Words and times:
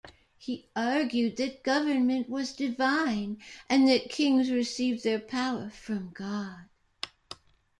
He 0.39 0.65
argued 0.75 1.37
that 1.37 1.61
government 1.61 2.27
was 2.27 2.53
divine 2.53 3.37
and 3.69 3.87
that 3.87 4.09
kings 4.09 4.49
received 4.49 5.03
their 5.03 5.19
power 5.19 5.69
from 5.69 6.09
God. 6.09 6.65